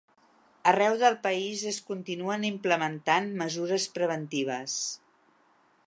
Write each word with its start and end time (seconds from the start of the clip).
Arreu 0.69 0.95
del 1.01 1.17
país 1.25 1.65
es 1.73 1.77
continuen 1.91 2.47
implementant 2.49 3.29
mesures 3.43 3.87
preventives. 3.99 4.79